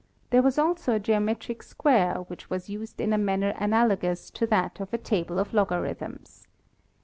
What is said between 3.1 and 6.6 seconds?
a manner analogous tc that of a table of logarithms.